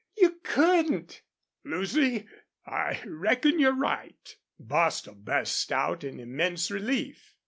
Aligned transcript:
You 0.17 0.39
couldn't!" 0.43 1.21
"Lucy, 1.63 2.27
I 2.65 3.03
reckon 3.05 3.59
you're 3.59 3.75
right," 3.77 4.35
Bostil 4.59 5.13
burst 5.13 5.71
out 5.71 6.03
in 6.03 6.19
immense 6.19 6.71
relief. 6.71 7.35